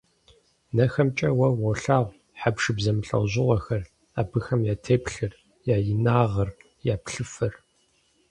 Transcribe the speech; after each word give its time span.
НэхэмкӀэ 0.75 1.29
уэ 1.37 1.47
уолъагъу 1.59 2.15
хьэпшып 2.39 2.77
зэмылӀэужьыгъуэхэр, 2.83 3.83
абыхэм 4.19 4.61
я 4.73 4.75
теплъэр, 4.85 5.33
я 5.75 5.77
инагъыр, 5.91 6.49
я 6.93 6.95
плъыфэр. 7.03 7.53